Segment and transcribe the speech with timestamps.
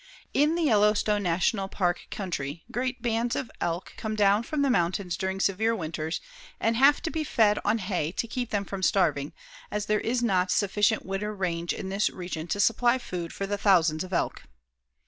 [0.33, 5.15] In the Yellowstone National Park country great bands of elk come down from the mountains
[5.15, 6.19] during severe winters
[6.59, 9.31] and have to be fed on hay to keep them from starving,
[9.69, 13.59] as there is not sufficient winter range in this region to supply food for the
[13.59, 14.45] thousands of elk.